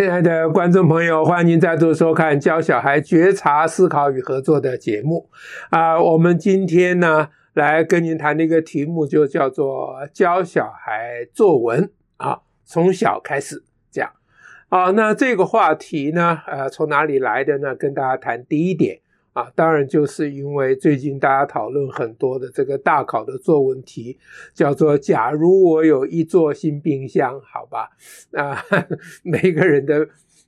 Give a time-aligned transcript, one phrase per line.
[0.00, 5.28] 亲爱的观众朋友，欢迎您再度收看教小孩觉察、思考与合作的节目
[5.68, 6.00] 啊！
[6.00, 14.10] 我们今天呢，来跟您谈的一个题目，就叫做教小孩作文啊，从小开始这样
[14.70, 14.92] 啊。
[14.92, 17.74] 那这个话题呢，呃，从哪里来的呢？
[17.74, 19.00] 跟大家谈第一点。
[19.32, 24.18] 啊，当然就是因为最近大家讨论很多的这个大考的作文题，
[24.52, 27.90] 叫做“假如我有一座新冰箱”，好吧？
[28.32, 28.60] 啊，
[29.22, 30.04] 每个人的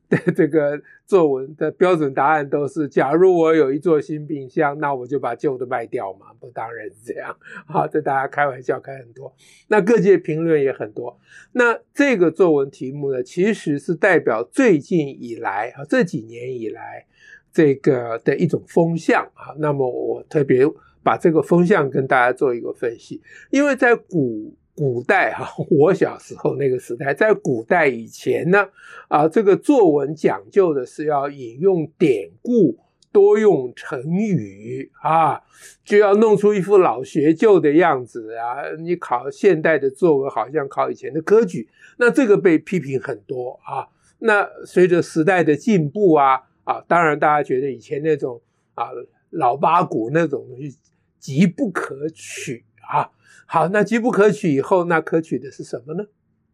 [0.08, 7.36] 的这个作文的标准答案都是“假如我有一座新冰箱，那我就把旧的卖掉嘛”，不，当然是这样。
[7.66, 9.32] 好，这大家开玩笑开很多，
[9.68, 11.20] 那各界评论也很多。
[11.52, 17.06] 那这个作文题目呢，其实是代表最近以来啊，这几年以来。
[17.52, 20.64] 这个的一种风向啊，那么我特别
[21.02, 23.20] 把这个风向跟大家做一个分析，
[23.50, 28.66] 因为在古古代哈， 我小时候那个时代，在古代以前呢，
[29.08, 32.78] 啊，这个作文讲究的是要引用典故，
[33.12, 35.42] 多用成语啊，
[35.84, 38.62] 就要弄出一副老学究的样子啊。
[38.78, 43.88] 你考现代的作文，好像考以前的科举，那这个被批评很多啊。
[44.20, 46.44] 那随着时代的进步啊。
[46.64, 48.40] 啊，当然，大家觉得以前那种
[48.74, 48.88] 啊
[49.30, 50.76] 老八股那种东西
[51.18, 53.10] 极不可取啊。
[53.46, 56.04] 好，那极不可取以后，那可取的是什么呢？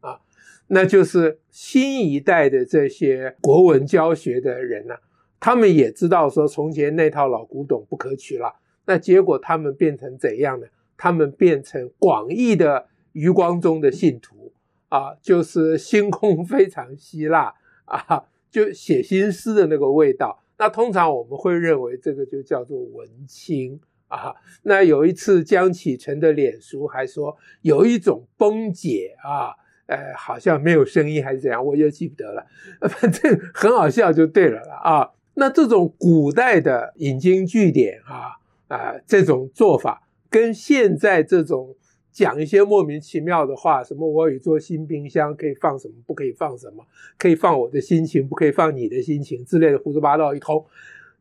[0.00, 0.20] 啊，
[0.68, 4.94] 那就是新一代的这些国文教学的人呢、
[5.38, 8.56] 他们也知道说从前那套老古董不可取了。
[8.86, 10.66] 那结果他们变成怎样呢？
[10.96, 14.52] 他们变成广义的余光中的信徒
[14.88, 18.24] 啊，就是星空 非常希腊啊。
[18.50, 24.34] 就写新诗的那个味道，那通常我们会认为这个就叫做文青啊。
[24.62, 29.54] 那有一次江启臣的脸书还说有一种崩解啊，
[29.86, 32.46] 呃，好像没有声音还是怎样，我就记不得了。
[32.88, 35.10] 反正很好笑就对了了啊。
[35.34, 38.38] 那这种古代的引经据典啊
[38.68, 41.74] 啊这种做法，跟现在这种。
[42.18, 46.84] 讲一些莫名其妙的话，什么我有一座新冰箱，可以放什么，不可以放什么，
[47.16, 50.66] 可以放我的心情，不可以放你的心情之类的胡说八道一通。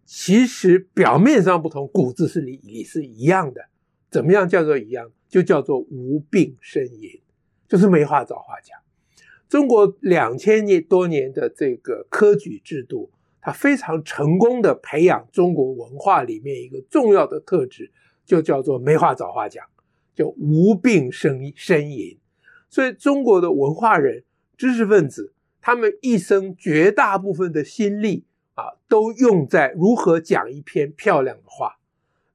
[0.05, 3.67] 其实表面上不同，骨子是里里是一样的。
[4.09, 5.11] 怎么样叫做一样？
[5.29, 7.21] 就叫做无病呻吟，
[7.67, 8.75] 就是没话找话讲。
[9.47, 17.91] 中国两千年多年的这个科举制度，它非常成功的培养中国文化里面一个重要的特质，
[18.25, 19.63] 就叫做没话找话讲。
[20.17, 22.17] 就无病呻呻吟，
[22.72, 24.23] 所以中国的文化人、
[24.57, 28.25] 知识分子，他们一生绝大部分的心力
[28.56, 31.77] 啊，都用在如何讲一篇漂亮的话。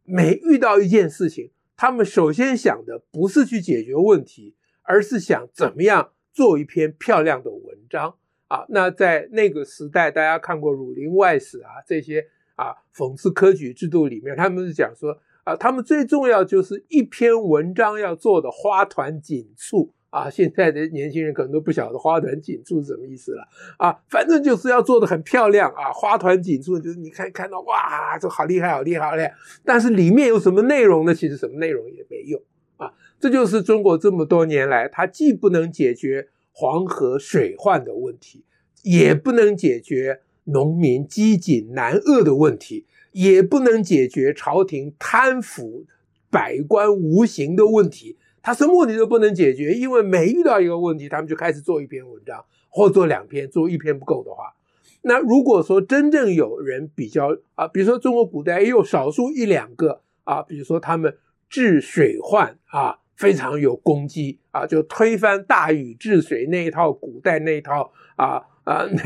[0.04, 8.14] 每遇到一件事情，他们首先想的不是去解决问题，而是想怎么样做一篇漂亮的文章
[8.46, 8.64] 啊。
[8.68, 15.18] 那在那个时代，大家看过《儒林外史》啊这些啊讽刺科举制度里面，他们是讲说。
[15.44, 20.30] 啊，他们最重要就是一篇文章要做的花团锦簇啊！
[20.30, 23.48] 现在的年轻人可能都不晓得花团锦簇是什么意思了
[23.78, 23.98] 啊！
[24.08, 29.34] 反正就是要做的很漂亮啊，花团锦簇就是你看看到哇，这好厉害，好厉害，好厉害！
[29.64, 31.14] 但是里面有什么内容呢？
[31.14, 32.40] 其实什么内容也没有
[32.76, 32.92] 啊！
[33.18, 38.44] 这就是中国这么多年来，它既不能解决黄河水患的问题，
[38.82, 42.86] 也不能解决农民饥馑难饿的问题。
[43.12, 45.86] 也不能解决朝廷贪腐、
[46.30, 54.54] 百官无形的问题，他什么问题都不能解决，因为每遇到一个问题，他们就开始做一篇文章，或做两篇，做一篇不够的话，
[55.02, 61.16] 那如果说真正有人比较啊，比如说中国古代也有少数一两个啊，比如说他们
[61.50, 69.02] 治水患啊非常有功绩啊，就推翻大禹治水那一套古代那一套啊啊那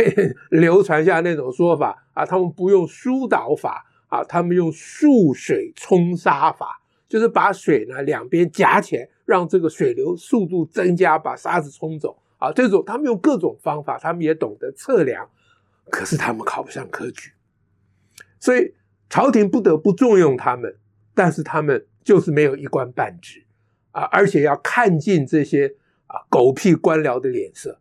[0.57, 3.85] 流传下那种说法啊，他们不用疏导法。
[4.17, 12.17] 啊，他们用束水冲沙法，就是把水呢两边夹起来，让这个水流速度增加，把沙子冲走。
[12.39, 15.29] 啊，这种他们用各种方法，他们也懂得测量，
[15.91, 17.33] 可是他们考不上科举，
[18.39, 18.75] 所以
[19.09, 20.77] 朝廷不得不重用他们，
[21.15, 23.45] 但是他们就是没有一官半职
[23.91, 25.77] 啊，而且要看尽这些
[26.07, 27.81] 啊狗屁官僚的脸色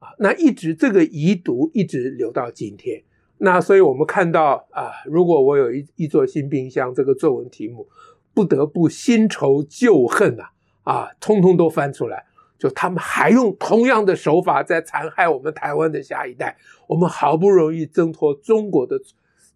[0.00, 3.02] 啊，那一直这个遗毒一直留到今天。
[3.38, 7.88] 那所以，我们看到啊，如果我有一一座新冰箱，这个作文题目，
[8.32, 10.44] 不得不新仇旧恨呐，
[10.84, 12.24] 啊，通通都翻出来。
[12.56, 16.56] 就他们还用同样的手法在残害我们台湾的下一代。
[16.86, 18.98] 我们好不容易挣脱中国的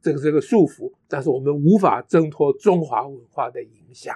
[0.02, 4.14] 这个这个束缚，但是我们无法挣脱中华文化的影响。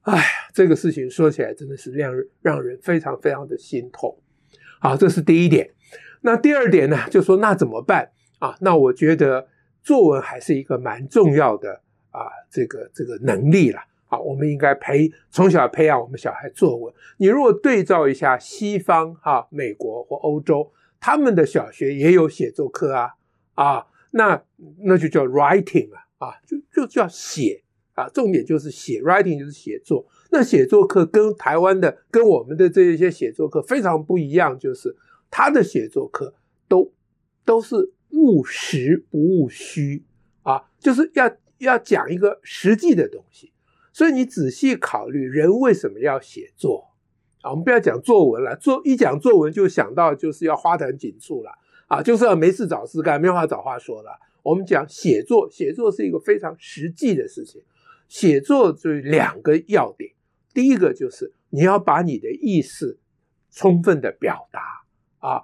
[0.00, 0.22] 哎呀，
[0.52, 4.18] 这个事情说起来真的是让人让人非常非常的心痛。
[4.80, 5.70] 好，这是第一点。
[6.22, 8.56] 那第二点呢，就说那怎么办啊？
[8.60, 9.46] 那我觉得
[9.82, 16.92] 作文还是一个蛮重要的啊，这个这个能力了啊，我们应该培从小培养我们小孩作文。
[17.18, 23.10] 你如果对照一下西方啊，美国或欧洲，他们的小学也有写作课啊
[23.54, 24.42] 啊，那
[24.78, 27.62] 那就叫 writing 啊啊，就就叫写
[27.94, 30.06] 啊，重点就是写 writing 就是写作。
[30.30, 34.96] 那写作课跟台湾的跟我们的这一些写作课非常不一样，就是。
[35.30, 36.32] 他的写作课
[36.68, 36.90] 都
[37.44, 40.04] 都是务实不务虚
[40.42, 43.52] 啊，就是要要讲一个实际的东西。
[43.92, 46.90] 所以你仔细考虑，人为什么要写作
[47.42, 47.50] 啊？
[47.50, 51.50] 我们不要讲作文了，作一讲作文就想到就是要花团锦簇了
[51.86, 54.10] 啊，就是要没事找事干，没话找话说了。
[54.42, 57.62] 我们讲写作，写作是一个非常实际的事情。
[58.08, 60.12] 写作就两个要点，
[60.54, 62.98] 第一个就是你要把你的意思
[63.50, 64.60] 充分的表达。
[65.18, 65.42] 啊，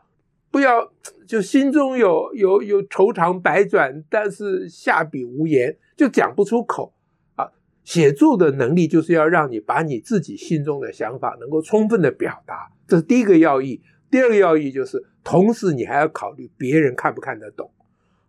[0.54, 0.88] 不要
[1.26, 6.94] 就心中有有有愁肠百转，但是下笔无言，就讲不出口
[7.34, 7.50] 啊。
[7.82, 13.82] 写作的能力就是要让你把你自己心中的想法能够充分的表达，这是第一个要义。
[14.12, 17.72] 第二个要义就是，同时你还要考虑别人看不看得懂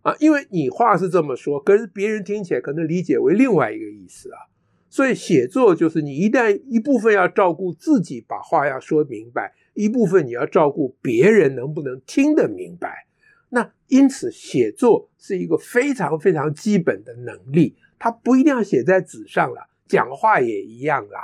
[0.02, 4.50] 啊，因为你话是这么说，可是别人听起来可能理解为另外一个意思啊。
[4.90, 9.54] 所以写作就是你一旦一部分要照顾自己，把话要说明白。
[9.76, 13.06] 一部分你要照顾别人能不能听得明白，
[13.50, 21.20] 那因此写作是一个非常非常基本的能力，它不一定要写在纸上了，讲话也一样啦。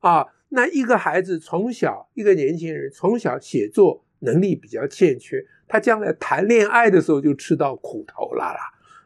[0.00, 8.60] 啊，那一个孩子从小，一个年轻人从小写作能力比较欠缺，他将来谈恋爱的时候就吃到苦头了啦。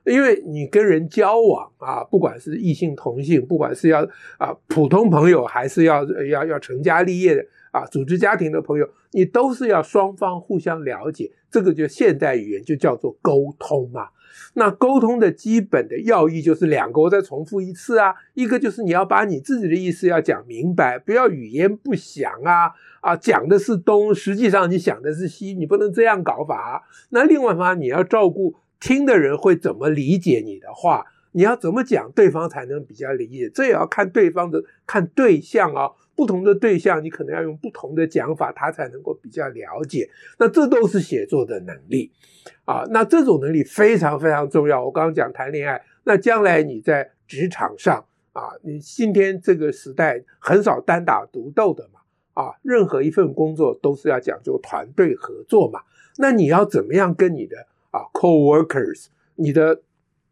[0.04, 4.06] 因为你跟人交往啊，不管是异性同性，不管是要
[4.38, 7.44] 啊普通朋友，还是要要要成家立业的。
[7.74, 14.10] 啊，组织家庭的朋友，你都是要双方互相了解，这个就现代语言就叫做沟通嘛。
[14.54, 26.84] 那沟通的基本的要义就是两个，我再重复一次啊，一个就是你要把你自己的意思要讲明白，不要语焉不详啊啊，讲的是东，实际上你想的是西，你不能这样搞法。
[27.08, 35.90] 那另外嘛，你要照顾听的人会怎么理解你的话，你要怎么讲，对方才能比较理解，这也要看对方的，看对象啊。
[36.16, 40.08] 不同的对象，你可能要用不同的讲法，他才能够比较了解。
[40.38, 42.12] 那这都是写作的能力
[42.64, 42.84] 啊。
[42.90, 44.84] 那这种能力非常非常重要。
[44.84, 52.00] 我刚刚讲谈恋爱，那将来你在职场上啊，你今天这个时代很少单打独斗的嘛
[52.34, 55.80] 啊，任何一份工作都是要讲究团队合作嘛。
[56.18, 57.56] 那你要怎么样跟你的
[57.90, 59.82] 啊 co-workers，你的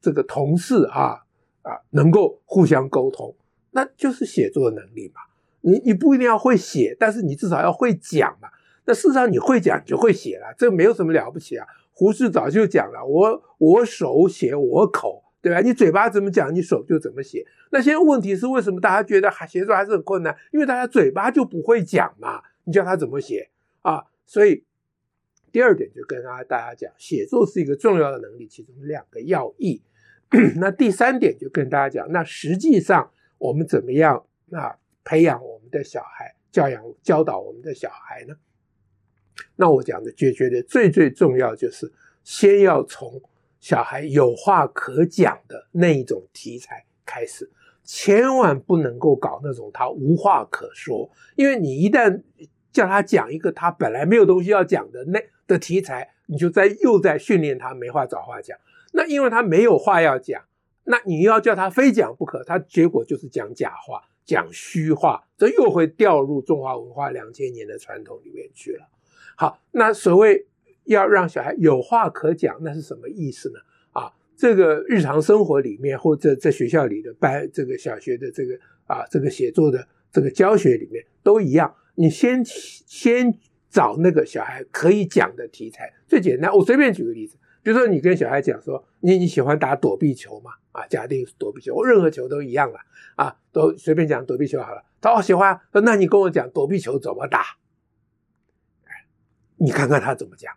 [0.01, 1.25] 这个同事啊
[1.63, 3.35] 啊能够互相沟通，
[3.73, 5.21] 那就是写作能力嘛。
[5.63, 8.49] 你你不一定要会写，但是你至少要会讲嘛。
[8.85, 11.67] 那事实上你会讲你就会写了，这没有什么了不起啊。
[11.93, 15.61] 胡适早就讲了，我我手写我口，对吧？
[15.61, 17.47] 你嘴巴怎么讲，你手就怎么写。
[17.71, 20.37] 那现在问题是为什么大家觉得还写作还是很困难？
[20.53, 23.51] 因为大家嘴巴就不会讲嘛，你叫他怎么写
[23.83, 24.05] 啊？
[24.27, 24.65] 所以
[25.53, 29.83] 第二点就跟大家大家讲，写作是一个重要的能力，其中两个要义。
[30.57, 34.77] 那第三点就跟大家讲，那实际上我们怎么样啊？
[35.05, 38.35] 培养我们的小孩，教养教导我们的小孩呢？
[39.57, 41.91] 那我讲的就觉得最最重要就是
[42.23, 43.21] 先要从
[43.61, 47.51] 小孩有话可讲的那一种题材开始，
[47.83, 52.23] 千万不能够搞那种他无话可说，因为你一旦
[52.71, 58.59] 叫他讲一个他本来没有东西要讲的那的题材，你就在又在训练他没话找话讲。
[58.93, 60.45] 那因为他没有话要讲，
[60.85, 64.03] 那你要叫他非讲不可，他结果就是讲假话。
[64.33, 68.89] 讲虚话，这又会掉入中华文化两千年的传统里面去了。
[69.37, 70.47] 好，那所谓
[70.85, 73.59] 要让小孩有话可讲，那是什么意思呢？
[73.91, 81.75] 啊，这个日常生活里面，或者在学校里的班，这个小学的这个啊，这个写作的这个教学里面都一样。
[81.97, 86.51] 你先先找那个小孩可以讲的题材，最简单。
[86.57, 87.37] 我随便举个例子。
[87.63, 90.51] 比如说，你跟小孩讲说，你你喜欢打躲避球吗？
[90.73, 92.79] 啊，假定躲避球，任何球都一样了
[93.15, 94.83] 啊，都随便讲躲避球好了。
[95.01, 97.45] 他说喜欢，那你跟我讲躲避球怎么打？
[99.59, 100.53] 你看看他怎么讲，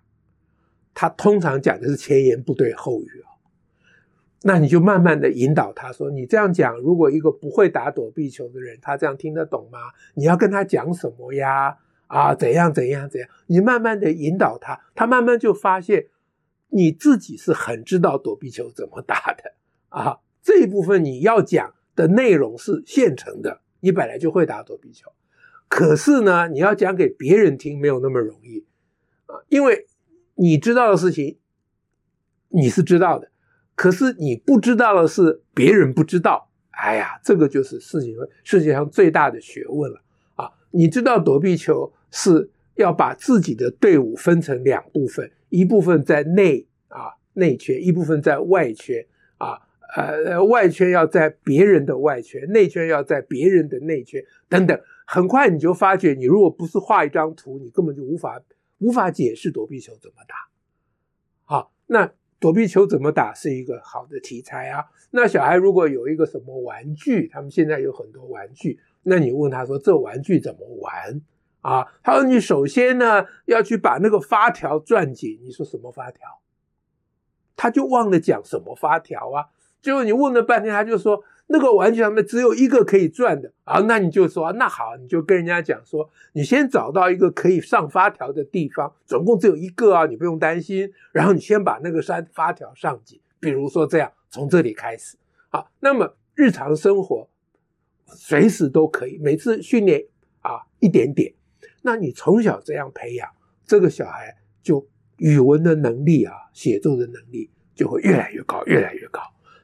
[0.93, 3.27] 他通常讲的是前言不对后语哦。
[4.41, 9.77] 那你就慢慢的引导他说，你这样讲，如果一个不会打躲避球的人，他这样听得懂吗？
[10.15, 11.77] 你要跟他讲什么呀？
[12.07, 13.29] 啊，怎样怎样怎样？
[13.47, 16.07] 你慢慢的引导他，他慢慢就发现。
[16.69, 19.53] 你自己是很知道躲避球怎么打的
[19.89, 25.11] 啊，这一部分你要讲的内容是现成的，你本来就会打躲避球，
[25.67, 28.65] 可是呢，你要讲给别人听没有那么容易
[29.25, 29.87] 啊，因为
[30.35, 31.37] 你知道的事情，
[32.49, 33.29] 你是知道的，
[33.75, 36.49] 可是你不知道的是别人不知道。
[36.71, 40.01] 哎呀，这个就是世界世界上最大的学问了
[40.35, 40.51] 啊！
[40.71, 49.05] 你知道躲避球是要把自己的队伍分成两部分，一部分在内啊内圈，一部分在外圈
[49.37, 49.61] 啊，
[49.95, 54.79] 呃外圈要在别人的外圈，内圈要在别人的内圈等等。
[55.05, 58.41] 很快你就发觉，你如果不是画一张图，你根本就无法
[58.79, 60.35] 无法解释躲避球怎么打。
[61.43, 62.11] 好，那。
[62.37, 64.83] 躲避球怎么打是一个好的题材啊。
[65.09, 71.21] 那小孩如果有一个什么玩具，他们现在有很多玩具，那你问他说，这玩具怎么玩
[71.67, 71.85] 啊？
[72.03, 75.39] 他说你首先呢要去把那个发条转紧。
[75.43, 76.19] 你说什么发条？
[77.55, 79.45] 他就忘了讲什么发条啊。
[79.81, 81.23] 结果你问了半天，他就说。
[81.47, 90.91] 那个玩具上面只有一个可以转的啊，那你就说那好，你就跟人家讲说，你先找到一个可以上发条的地方，总共只有一个啊，你不用担心。
[91.11, 95.17] 然后你先把那个山发条上紧，比如说这样，从这里开始
[95.49, 95.67] 啊。
[95.81, 97.29] 那么日常生活
[98.07, 100.03] 随时都可以，每次训练
[100.41, 101.34] 啊一点点。
[101.81, 103.29] 那你从小这样培养，
[103.65, 109.21] 这个小孩就语文的能力啊，写作的能力就会越来越高，越来越高。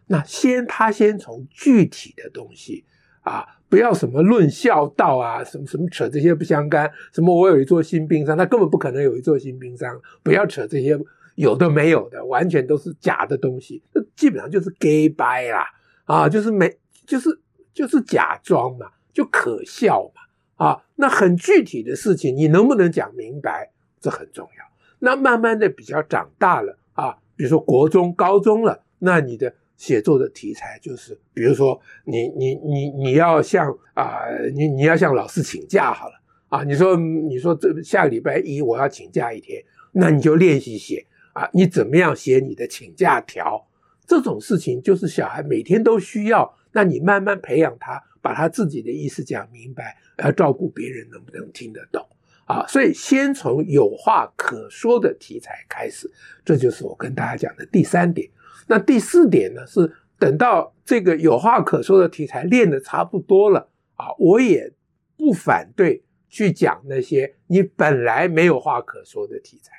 [0.07, 2.83] 那先他先从具体的东西
[3.21, 6.91] 啊，不要什么论孝道啊，什么什么扯这些不相干。
[7.13, 9.89] 什么我有一座新冰山，他根本不可能有一座新冰山。
[10.21, 10.99] 不要扯这些
[11.35, 13.81] 有的没有的，完全都是假的东西。
[13.93, 15.65] 那基本上就是 gay bye 啦，
[16.03, 17.29] 啊，就是没，就是
[17.73, 20.21] 就是假装嘛，就可笑嘛，
[20.63, 24.65] 啊，那很具体的事情，你能不能讲明白，这很重要。
[24.99, 29.53] 那慢慢的比较长大了啊，比如说国中、高中了，那你的。
[29.81, 34.19] 写作的题材就是，比如说你你你你要向啊，
[34.53, 36.13] 你你要向老师请假好了
[36.49, 39.59] 啊，你说你说这下个礼拜一我要请假一天，
[39.93, 41.03] 那你就练习写
[41.33, 43.65] 啊，你怎么样写你的请假条？
[44.05, 52.05] 这种事情就是小孩每天都需要，那你慢慢培养他，把他自己的意思讲明白，要照顾别人能不能听得懂
[52.45, 52.65] 啊？
[52.67, 56.09] 所以先从有话可说的题材开始，
[56.45, 58.29] 这就是我跟大家讲的第三点。
[58.67, 64.71] 那第四点呢，是等到这个有话可说的题材练得差不多了啊，我也
[65.17, 69.73] 不反对去讲那些你本来没有话可说的题材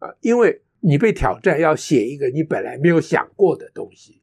[0.00, 4.19] 啊，因为你被挑战要写一个你本来没有想过的东西，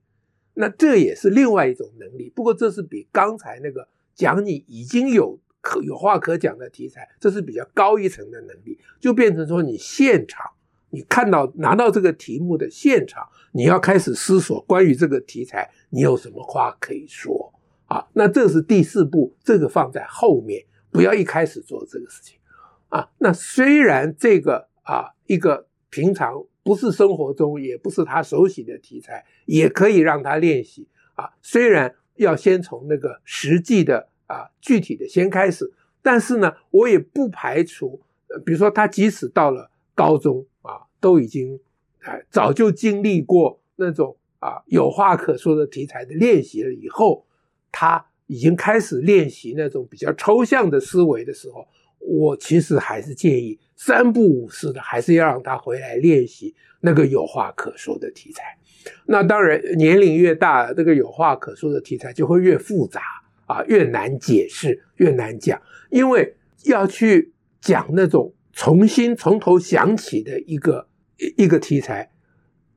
[0.60, 2.32] 那这也是另外一种能力。
[2.36, 10.52] 不过这是比刚才那个讲你已经有可有话可讲的题材，这是比较高一层的能力，就变成说你现场。
[10.90, 17.54] 你看到拿到这个题目的现场，你要开始思索关于这个题材，你有什么话可以说
[17.88, 18.08] 啊？
[18.14, 22.40] 那这是第四步，这个放在后面，不要一开始做这个事情
[22.88, 23.10] 啊。
[23.18, 31.30] 那虽然这个啊，一个平常不是生活中，也不是他熟悉的题材，也可以让他练习啊。
[31.42, 35.72] 虽然要先从那个实际的啊，具体的先开始，
[36.02, 38.02] 但是呢，我也不排除，
[38.46, 40.84] 比如说他即使到了高中啊。
[41.00, 41.60] 都已经，
[42.00, 47.24] 哎，早就经历过那种啊有话可说的题材的练习了以后，
[47.72, 51.68] 他已经开始练习那种比较抽象的思维的时候，
[52.00, 58.58] 我其实还是建议三不五时的，还是要让他回来练习那个有话可说的题材。
[59.06, 63.02] 那当然，年龄越大，这个有话可说的题材就会越复杂
[63.46, 67.32] 啊，越难解释，越难讲，因为要去
[67.62, 68.34] 讲那种。
[68.60, 70.88] 重新从头想起的一个
[71.36, 72.10] 一个题材，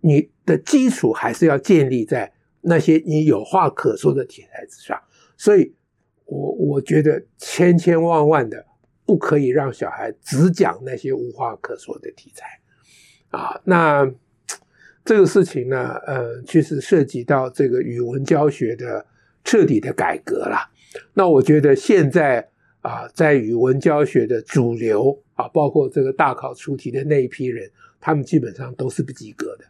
[0.03, 5.01] 你的基础还是要建立在那些你有话可说的题材之上。
[5.39, 5.75] 所以，
[6.27, 8.67] 我我觉得千千万万的
[9.11, 12.47] 不可以让小孩只讲那些无话可说的题材
[13.31, 13.61] 啊。
[13.65, 14.09] 那
[15.05, 19.05] 这个事情呢，呃，其实涉及到这个语文教学的
[19.43, 20.71] 彻底的改革了。
[21.15, 22.49] 那我觉得现在
[22.83, 25.21] 啊，在语文教学的主流。
[25.41, 29.65] 啊，包括这个大考出题的那一批人，他们基本上都是不及格的，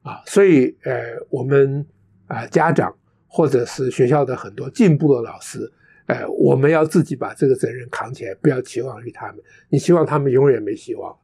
[0.00, 1.84] 啊，所以呃，我们
[2.26, 2.96] 啊家长
[3.28, 5.70] 或者是学校的很多进步的老师，
[6.06, 9.36] 哎，我们要自己把这个责任扛起来，不要期望于他们，
[9.70, 11.16] 你希望他们永远没希望，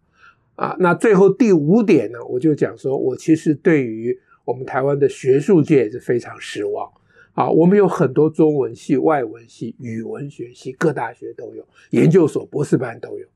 [0.56, 6.90] 啊，那最后第五点呢，我就讲说，我其实对于我们台湾的学术界是非常失望，
[7.34, 13.26] 啊，我们有很多中文系、外文系、语文学系，各大学都有，研究所、博士班都有。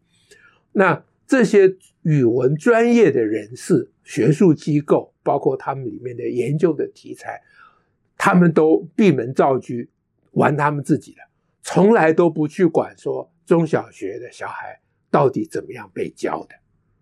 [0.73, 7.41] 那这些语文专业的人士、学术机构，包括他们里面的研究的题材，
[8.17, 9.75] 他们都闭门造车，
[10.33, 11.19] 玩他们自己的，
[11.65, 14.79] 从来都不去管说中小学的小孩
[15.11, 16.55] 到底怎么样被教的，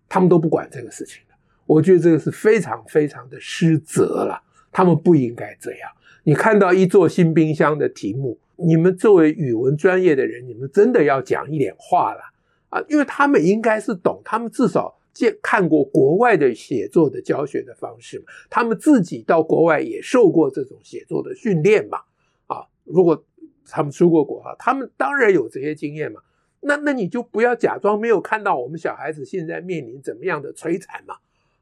[0.07, 1.35] 他们都不管这个事情的。
[1.65, 4.41] 我觉得这个是非常非常的失责了，
[4.71, 5.91] 他们不应该这样。
[6.23, 12.21] 你看到一座新冰箱的题目，你们作为语文专业的人，你们真的要讲一点话了
[12.69, 12.81] 啊！
[12.87, 21.99] 因为他们应该是懂，他们至少见看过国外的写作的教学的方式，他们自己到国外也受过这种写作的训练嘛。
[22.47, 23.25] 啊，如果
[23.69, 26.21] 他们出过国哈，他们当然有这些经验嘛。
[26.61, 31.15] 那那你就不要假装没有看到我们小孩子现在面临怎么样的摧残嘛。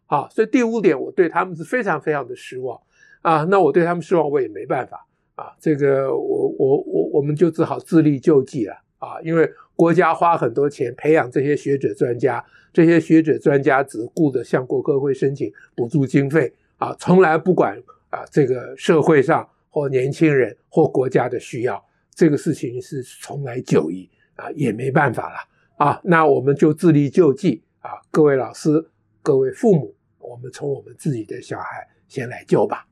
[0.05, 2.79] 啊，所以第五点，我对他们是非常非常的失望。
[3.21, 5.55] 啊，那我对他们失望，我也没办法啊。
[5.59, 9.21] 这个我我我我们就只好自力救济了啊。
[9.23, 12.43] 因为国家花很多钱培养这些学者专家，
[12.73, 21.81] 这些学者专家只顾着向国科会申请补助经费啊，从来不管啊这个社会上或年轻人或国家的需要，
[22.13, 26.01] 这个事情是从来就矣啊，也没办法了啊。
[26.03, 28.89] 那我们就自力救济啊，各位老师，
[29.21, 32.87] 各位父母，我们从我们自己的小孩先来救吧。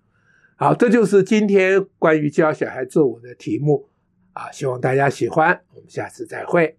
[0.56, 3.88] 好，这就是今天关于教小孩作文的题目
[4.34, 6.78] 啊，希望大家喜欢，我们下次再会。